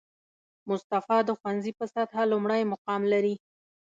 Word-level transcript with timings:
مصطفی 0.69 1.19
د 1.25 1.29
ښوونځي 1.39 1.71
په 1.79 1.85
سطحه 1.93 2.23
لومړی 2.31 2.61
مقام 2.71 3.01
لري 3.13 3.35